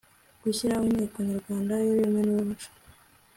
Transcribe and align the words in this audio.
gushyiraho 0.41 0.83
inteko 0.91 1.17
nyarwanda 1.27 1.71
y'ururimi 1.85 2.21
n'umuco 2.27 2.69